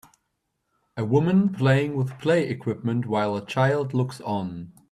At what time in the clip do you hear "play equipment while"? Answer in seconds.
2.17-3.35